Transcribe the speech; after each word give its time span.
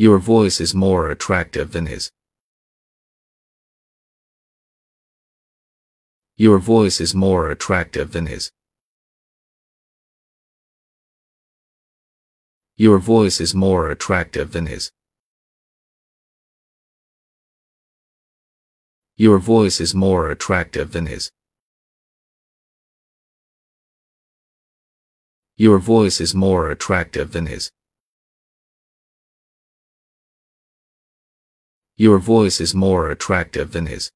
Your 0.00 0.18
voice 0.18 0.62
is 0.62 0.74
more 0.74 1.10
attractive 1.10 1.72
than 1.72 1.84
his. 1.84 2.10
Your 6.38 6.58
voice 6.58 7.02
is 7.02 7.14
more 7.14 7.50
attractive 7.50 8.12
than 8.12 8.24
his. 8.24 8.50
Your 12.76 12.98
voice 12.98 13.42
is 13.42 13.54
more 13.54 13.90
attractive 13.90 14.52
than 14.52 14.64
his. 14.64 14.90
Your 19.16 19.38
voice 19.38 19.82
is 19.82 19.94
more 19.94 20.30
attractive 20.30 20.92
than 20.92 21.04
his. 21.04 21.30
Your 25.58 25.78
voice 25.78 26.22
is 26.22 26.34
more 26.34 26.70
attractive 26.70 27.32
than 27.32 27.44
his. 27.44 27.70
Your 32.00 32.18
voice 32.18 32.62
is 32.62 32.74
more 32.74 33.10
attractive 33.10 33.72
than 33.72 33.84
his. 33.84 34.10